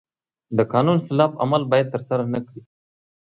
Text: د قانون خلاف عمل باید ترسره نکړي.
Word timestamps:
د 0.57 0.59
قانون 0.73 0.97
خلاف 1.07 1.31
عمل 1.43 1.63
باید 1.71 1.91
ترسره 1.93 2.23
نکړي. 2.33 2.61